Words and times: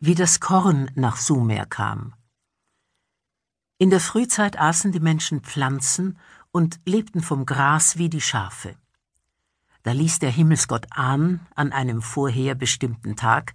wie 0.00 0.14
das 0.14 0.40
Korn 0.40 0.90
nach 0.94 1.16
Sumer 1.16 1.66
kam. 1.66 2.14
In 3.78 3.90
der 3.90 4.00
Frühzeit 4.00 4.58
aßen 4.58 4.92
die 4.92 5.00
Menschen 5.00 5.40
Pflanzen 5.40 6.18
und 6.50 6.80
lebten 6.84 7.20
vom 7.20 7.46
Gras 7.46 7.98
wie 7.98 8.08
die 8.08 8.20
Schafe. 8.20 8.76
Da 9.82 9.92
ließ 9.92 10.18
der 10.18 10.30
Himmelsgott 10.30 10.86
An 10.90 11.46
an 11.54 11.72
einem 11.72 12.02
vorher 12.02 12.54
bestimmten 12.54 13.16
Tag 13.16 13.54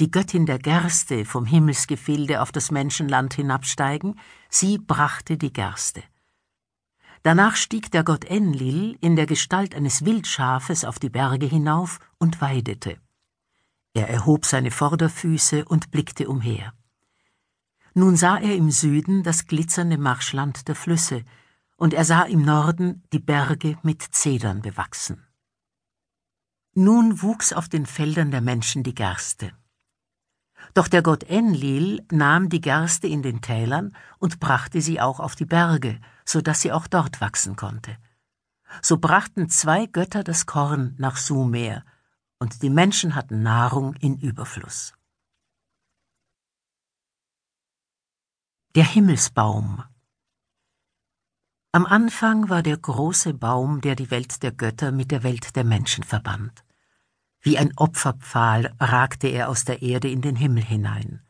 die 0.00 0.10
Göttin 0.10 0.46
der 0.46 0.58
Gerste 0.58 1.24
vom 1.24 1.44
Himmelsgefilde 1.44 2.40
auf 2.40 2.52
das 2.52 2.70
Menschenland 2.70 3.34
hinabsteigen, 3.34 4.18
sie 4.48 4.78
brachte 4.78 5.36
die 5.36 5.52
Gerste. 5.52 6.02
Danach 7.22 7.54
stieg 7.54 7.90
der 7.90 8.02
Gott 8.02 8.24
Enlil 8.24 8.96
in 9.00 9.14
der 9.14 9.26
Gestalt 9.26 9.74
eines 9.74 10.04
Wildschafes 10.06 10.86
auf 10.86 10.98
die 10.98 11.10
Berge 11.10 11.46
hinauf 11.46 11.98
und 12.18 12.40
weidete. 12.40 12.96
Er 13.92 14.08
erhob 14.08 14.46
seine 14.46 14.70
Vorderfüße 14.70 15.64
und 15.64 15.90
blickte 15.90 16.28
umher. 16.28 16.72
Nun 17.94 18.16
sah 18.16 18.38
er 18.38 18.54
im 18.54 18.70
Süden 18.70 19.22
das 19.22 19.46
glitzernde 19.46 19.98
Marschland 19.98 20.68
der 20.68 20.76
Flüsse, 20.76 21.24
und 21.76 21.94
er 21.94 22.04
sah 22.04 22.22
im 22.22 22.44
Norden 22.44 23.02
die 23.12 23.18
Berge 23.18 23.78
mit 23.82 24.02
Zedern 24.02 24.60
bewachsen. 24.60 25.26
Nun 26.74 27.22
wuchs 27.22 27.52
auf 27.52 27.68
den 27.68 27.86
Feldern 27.86 28.30
der 28.30 28.42
Menschen 28.42 28.82
die 28.82 28.94
Gerste. 28.94 29.52
Doch 30.74 30.88
der 30.88 31.02
Gott 31.02 31.24
Enlil 31.24 32.06
nahm 32.12 32.48
die 32.48 32.60
Gerste 32.60 33.08
in 33.08 33.22
den 33.22 33.40
Tälern 33.40 33.96
und 34.18 34.38
brachte 34.38 34.80
sie 34.80 35.00
auch 35.00 35.18
auf 35.18 35.34
die 35.34 35.46
Berge, 35.46 36.00
so 36.24 36.40
dass 36.40 36.60
sie 36.60 36.70
auch 36.70 36.86
dort 36.86 37.20
wachsen 37.20 37.56
konnte. 37.56 37.96
So 38.82 38.98
brachten 38.98 39.48
zwei 39.48 39.86
Götter 39.86 40.22
das 40.22 40.46
Korn 40.46 40.94
nach 40.98 41.16
Sumer, 41.16 41.82
und 42.40 42.62
die 42.62 42.70
Menschen 42.70 43.14
hatten 43.14 43.42
Nahrung 43.42 43.94
in 43.96 44.18
Überfluss. 44.18 44.94
Der 48.74 48.84
Himmelsbaum 48.84 49.84
Am 51.72 51.86
Anfang 51.86 52.48
war 52.48 52.62
der 52.62 52.78
große 52.78 53.34
Baum, 53.34 53.80
der 53.80 53.94
die 53.94 54.10
Welt 54.10 54.42
der 54.42 54.52
Götter 54.52 54.90
mit 54.90 55.10
der 55.10 55.22
Welt 55.22 55.54
der 55.54 55.64
Menschen 55.64 56.02
verband. 56.02 56.64
Wie 57.42 57.58
ein 57.58 57.72
Opferpfahl 57.76 58.74
ragte 58.80 59.28
er 59.28 59.48
aus 59.48 59.64
der 59.64 59.82
Erde 59.82 60.10
in 60.10 60.22
den 60.22 60.36
Himmel 60.36 60.64
hinein. 60.64 61.22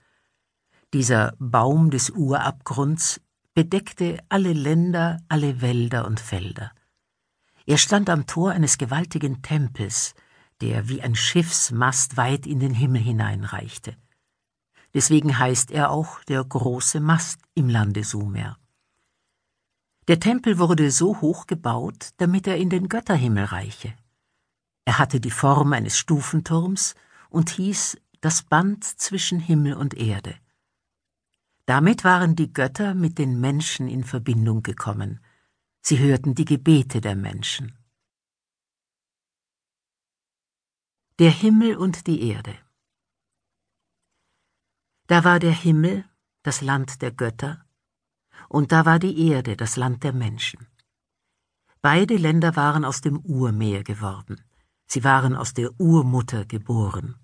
Dieser 0.92 1.34
Baum 1.38 1.90
des 1.90 2.10
Urabgrunds 2.10 3.20
bedeckte 3.54 4.18
alle 4.28 4.52
Länder, 4.52 5.18
alle 5.28 5.60
Wälder 5.60 6.06
und 6.06 6.20
Felder. 6.20 6.72
Er 7.66 7.78
stand 7.78 8.10
am 8.10 8.26
Tor 8.26 8.52
eines 8.52 8.78
gewaltigen 8.78 9.42
Tempels, 9.42 10.14
der 10.60 10.88
wie 10.88 11.02
ein 11.02 11.14
Schiffsmast 11.14 12.16
weit 12.16 12.46
in 12.46 12.60
den 12.60 12.74
Himmel 12.74 13.02
hineinreichte. 13.02 13.96
Deswegen 14.94 15.38
heißt 15.38 15.70
er 15.70 15.90
auch 15.90 16.22
der 16.24 16.44
große 16.44 17.00
Mast 17.00 17.40
im 17.54 17.68
Lande 17.68 18.04
Sumer. 18.04 18.58
Der 20.08 20.18
Tempel 20.18 20.58
wurde 20.58 20.90
so 20.90 21.20
hoch 21.20 21.46
gebaut, 21.46 22.10
damit 22.16 22.46
er 22.46 22.56
in 22.56 22.70
den 22.70 22.88
Götterhimmel 22.88 23.44
reiche. 23.44 23.94
Er 24.84 24.98
hatte 24.98 25.20
die 25.20 25.30
Form 25.30 25.72
eines 25.72 25.96
Stufenturms 25.96 26.94
und 27.28 27.50
hieß 27.50 27.96
das 28.20 28.42
Band 28.42 28.84
zwischen 28.84 29.38
Himmel 29.38 29.74
und 29.74 29.94
Erde. 29.94 30.34
Damit 31.66 32.02
waren 32.02 32.34
die 32.34 32.52
Götter 32.52 32.94
mit 32.94 33.18
den 33.18 33.40
Menschen 33.40 33.86
in 33.86 34.02
Verbindung 34.02 34.64
gekommen. 34.64 35.20
Sie 35.80 36.00
hörten 36.00 36.34
die 36.34 36.44
Gebete 36.44 37.00
der 37.00 37.14
Menschen. 37.14 37.78
Der 41.20 41.32
Himmel 41.32 41.76
und 41.76 42.06
die 42.06 42.30
Erde. 42.30 42.56
Da 45.06 45.22
war 45.22 45.38
der 45.38 45.52
Himmel, 45.52 46.08
das 46.42 46.62
Land 46.62 47.02
der 47.02 47.10
Götter, 47.10 47.62
und 48.48 48.72
da 48.72 48.86
war 48.86 48.98
die 48.98 49.28
Erde, 49.28 49.54
das 49.54 49.76
Land 49.76 50.02
der 50.02 50.14
Menschen. 50.14 50.66
Beide 51.82 52.16
Länder 52.16 52.56
waren 52.56 52.86
aus 52.86 53.02
dem 53.02 53.18
Urmeer 53.18 53.84
geworden. 53.84 54.42
Sie 54.86 55.04
waren 55.04 55.36
aus 55.36 55.52
der 55.52 55.78
Urmutter 55.78 56.46
geboren. 56.46 57.16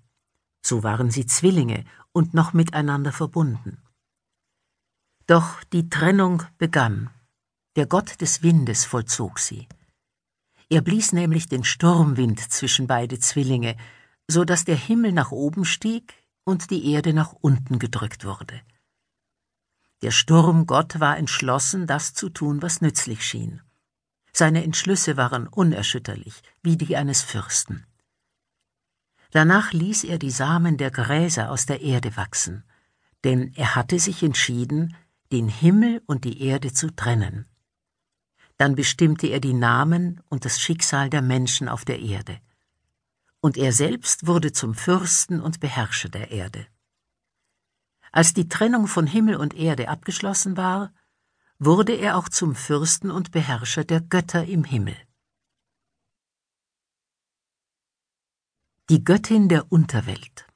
So 0.61 0.83
waren 0.83 1.09
sie 1.09 1.25
Zwillinge 1.25 1.83
und 2.11 2.35
noch 2.35 2.53
miteinander 2.53 3.11
verbunden. 3.11 3.81
Doch 5.25 5.63
die 5.73 5.89
Trennung 5.89 6.43
begann. 6.59 7.09
Der 7.75 7.87
Gott 7.87 8.21
des 8.21 8.43
Windes 8.43 8.85
vollzog 8.85 9.39
sie. 9.39 9.67
Er 10.69 10.81
blies 10.81 11.13
nämlich 11.13 11.47
den 11.47 11.63
Sturmwind 11.63 12.39
zwischen 12.51 12.87
beide 12.87 13.19
Zwillinge, 13.19 13.77
so 14.27 14.43
dass 14.43 14.65
der 14.65 14.75
Himmel 14.75 15.13
nach 15.13 15.31
oben 15.31 15.63
stieg 15.63 16.13
und 16.43 16.69
die 16.71 16.91
Erde 16.91 17.13
nach 17.13 17.33
unten 17.33 17.79
gedrückt 17.79 18.25
wurde. 18.25 18.61
Der 20.01 20.11
Sturmgott 20.11 20.99
war 20.99 21.17
entschlossen, 21.17 21.87
das 21.87 22.13
zu 22.13 22.29
tun, 22.29 22.61
was 22.61 22.81
nützlich 22.81 23.25
schien. 23.25 23.61
Seine 24.31 24.63
Entschlüsse 24.63 25.17
waren 25.17 25.47
unerschütterlich, 25.47 26.43
wie 26.61 26.77
die 26.77 26.95
eines 26.95 27.23
Fürsten. 27.23 27.85
Danach 29.31 29.73
ließ 29.73 30.03
er 30.03 30.19
die 30.19 30.31
Samen 30.31 30.77
der 30.77 30.91
Gräser 30.91 31.51
aus 31.51 31.65
der 31.65 31.81
Erde 31.81 32.15
wachsen, 32.15 32.63
denn 33.23 33.53
er 33.55 33.75
hatte 33.75 33.99
sich 33.99 34.21
entschieden, 34.21 34.95
den 35.31 35.47
Himmel 35.47 36.01
und 36.05 36.23
die 36.23 36.41
Erde 36.41 36.71
zu 36.71 36.95
trennen. 36.95 37.47
Dann 38.57 38.75
bestimmte 38.75 39.27
er 39.27 39.39
die 39.39 39.53
Namen 39.53 40.21
und 40.29 40.45
das 40.45 40.59
Schicksal 40.59 41.09
der 41.09 41.21
Menschen 41.21 41.69
auf 41.69 41.85
der 41.85 41.99
Erde. 41.99 42.39
Und 43.39 43.55
er 43.55 43.71
selbst 43.71 44.25
wurde 44.25 44.51
zum 44.51 44.73
Fürsten 44.73 45.41
und 45.41 45.59
Beherrscher 45.59 46.09
der 46.09 46.31
Erde. 46.31 46.67
Als 48.11 48.33
die 48.33 48.49
Trennung 48.49 48.87
von 48.87 49.05
Himmel 49.05 49.35
und 49.35 49.53
Erde 49.53 49.89
abgeschlossen 49.89 50.57
war, 50.57 50.91
wurde 51.59 51.93
er 51.93 52.17
auch 52.17 52.29
zum 52.29 52.55
Fürsten 52.55 53.11
und 53.11 53.31
Beherrscher 53.31 53.83
der 53.83 54.01
Götter 54.01 54.45
im 54.45 54.63
Himmel. 54.63 54.95
Die 58.89 59.03
Göttin 59.03 59.49
der 59.49 59.71
Unterwelt 59.71 60.47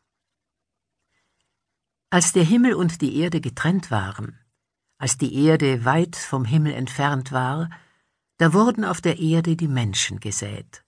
Als 2.09 2.31
der 2.33 2.43
Himmel 2.43 2.75
und 2.75 3.01
die 3.01 3.17
Erde 3.17 3.41
getrennt 3.41 3.91
waren, 3.91 4.39
als 4.97 5.17
die 5.17 5.35
Erde 5.45 5.83
weit 5.85 6.15
vom 6.15 6.45
Himmel 6.45 6.73
entfernt 6.73 7.31
war, 7.31 7.69
da 8.41 8.53
wurden 8.53 8.85
auf 8.85 9.01
der 9.01 9.19
Erde 9.19 9.55
die 9.55 9.67
Menschen 9.67 10.19
gesät. 10.19 10.83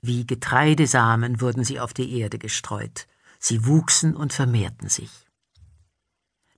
Wie 0.00 0.26
Getreidesamen 0.26 1.42
wurden 1.42 1.62
sie 1.62 1.78
auf 1.78 1.92
die 1.92 2.18
Erde 2.18 2.38
gestreut, 2.38 3.06
sie 3.38 3.66
wuchsen 3.66 4.16
und 4.16 4.32
vermehrten 4.32 4.88
sich. 4.88 5.10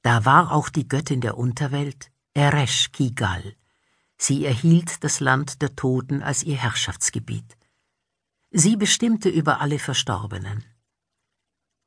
Da 0.03 0.25
war 0.25 0.53
auch 0.53 0.69
die 0.69 0.87
Göttin 0.87 1.21
der 1.21 1.37
Unterwelt, 1.37 2.13
Eresh 2.35 2.93
Kigal. 2.93 3.57
Sie 4.17 4.47
erhielt 4.47 5.03
das 5.03 5.19
Land 5.19 5.61
der 5.61 5.75
Toten 5.75 6.23
als 6.23 6.45
ihr 6.45 6.57
Herrschaftsgebiet. 6.57 7.57
Sie 8.53 8.77
bestimmte 8.77 9.31
über 9.31 9.61
alle 9.61 9.81
Verstorbenen. 9.81 10.65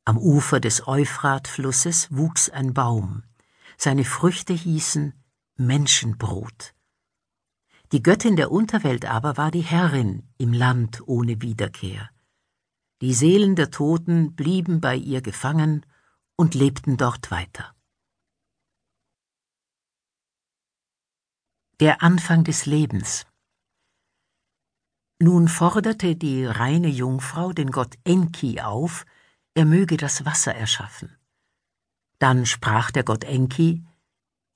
Am 0.04 0.18
Ufer 0.18 0.60
des 0.60 0.86
Euphratflusses 0.86 2.10
wuchs 2.12 2.50
ein 2.50 2.74
Baum. 2.74 3.24
Seine 3.78 4.04
Früchte 4.04 4.52
hießen 4.52 5.14
Menschenbrot. 5.56 6.74
Die 7.92 8.02
Göttin 8.02 8.38
der 8.38 8.52
Unterwelt 8.52 9.06
aber 9.06 9.36
war 9.36 9.52
die 9.52 9.62
Herrin 9.62 10.24
im 10.38 10.54
Land 10.54 11.06
ohne 11.08 11.42
Wiederkehr. 11.42 12.10
Die 13.02 13.14
Seelen 13.14 13.58
der 13.58 13.70
Toten 13.70 14.34
blieben 14.34 14.80
bei 14.80 14.96
ihr 14.96 15.22
gefangen 15.22 15.86
und 16.38 16.56
lebten 16.56 16.96
dort 16.96 17.32
weiter. 17.32 17.76
Der 21.82 22.02
Anfang 22.02 22.46
des 22.46 22.66
Lebens. 22.66 23.26
Nun 25.20 25.50
forderte 25.50 26.16
die 26.16 26.46
reine 26.46 26.88
Jungfrau 26.88 27.52
den 27.52 27.72
Gott 27.72 27.96
Enki 28.06 28.62
auf, 28.62 29.06
er 29.54 29.66
möge 29.66 29.98
das 29.98 30.24
Wasser 30.24 30.56
erschaffen. 30.56 31.18
Dann 32.20 32.46
sprach 32.46 32.92
der 32.92 33.04
Gott 33.04 33.26
Enki, 33.26 33.84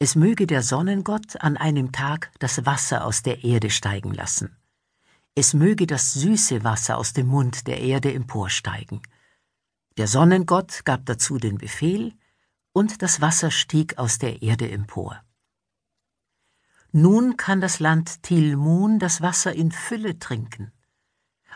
es 0.06 0.14
möge 0.14 0.46
der 0.46 0.62
Sonnengott 0.62 1.42
an 1.42 1.58
einem 1.58 1.92
Tag 1.92 2.30
das 2.38 2.64
Wasser 2.64 3.06
aus 3.06 3.24
der 3.24 3.44
Erde 3.44 3.72
steigen 3.72 4.14
lassen. 4.14 4.56
Es 5.34 5.56
möge 5.56 5.88
das 5.88 6.14
süße 6.14 6.64
Wasser 6.64 7.00
aus 7.00 7.14
dem 7.14 7.26
Mund 7.26 7.66
der 7.66 7.82
Erde 7.82 8.14
emporsteigen. 8.14 9.02
Der 9.98 10.06
Sonnengott 10.06 10.86
gab 10.86 11.08
dazu 11.08 11.40
den 11.40 11.58
Befehl, 11.58 12.14
und 12.72 13.02
das 13.02 13.20
Wasser 13.20 13.50
stieg 13.50 13.98
aus 13.98 14.20
der 14.20 14.44
Erde 14.44 14.70
empor. 14.70 15.24
Nun 16.92 17.36
kann 17.36 17.60
das 17.60 17.80
Land 17.80 18.22
Tilmun 18.22 19.00
das 19.00 19.22
Wasser 19.22 19.56
in 19.56 19.72
Fülle 19.72 20.20
trinken. 20.20 20.72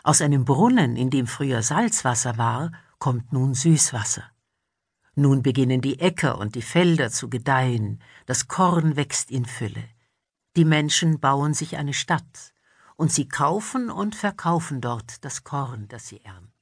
Aus 0.02 0.20
einem 0.20 0.44
Brunnen, 0.44 0.96
in 0.96 1.10
dem 1.10 1.28
früher 1.28 1.62
Salzwasser 1.62 2.36
war, 2.36 2.72
kommt 2.98 3.32
nun 3.32 3.54
Süßwasser. 3.54 4.24
Nun 5.14 5.42
beginnen 5.42 5.80
die 5.80 5.98
Äcker 5.98 6.38
und 6.38 6.54
die 6.54 6.62
Felder 6.62 7.10
zu 7.10 7.28
gedeihen, 7.28 8.02
das 8.26 8.46
Korn 8.46 8.96
wächst 8.96 9.30
in 9.30 9.44
Fülle. 9.44 9.88
Die 10.56 10.64
Menschen 10.64 11.20
bauen 11.20 11.54
sich 11.54 11.76
eine 11.76 11.94
Stadt, 11.94 12.52
und 12.96 13.10
sie 13.10 13.26
kaufen 13.26 13.90
und 13.90 14.14
verkaufen 14.14 14.80
dort 14.80 15.24
das 15.24 15.42
Korn, 15.42 15.88
das 15.88 16.06
sie 16.08 16.20
ernten. 16.22 16.59